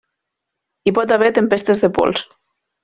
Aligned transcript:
Hi 0.91 0.95
pot 0.99 1.15
haver 1.17 1.31
tempestes 1.39 1.87
de 1.87 1.95
pols. 2.01 2.29